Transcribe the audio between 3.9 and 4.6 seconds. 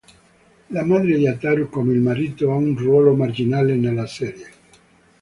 serie.